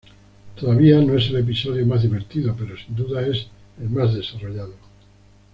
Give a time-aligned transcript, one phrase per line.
[0.59, 4.73] Todavía no es el episodio más divertido, pero sin duda es el más desarrollado.